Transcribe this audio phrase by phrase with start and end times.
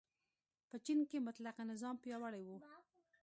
[0.69, 2.49] په چین کې مطلقه نظام پیاوړی و.